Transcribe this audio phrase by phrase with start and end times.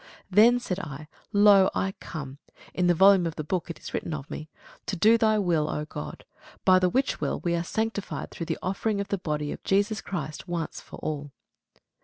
[0.31, 2.39] Then said I, Lo, I come
[2.73, 4.49] (in the volume of the book it is written of me,)
[4.87, 6.25] to do thy will, O God.
[6.65, 10.01] By the which will we are sanctified through the offering of the body of Jesus
[10.01, 11.29] Christ once for all.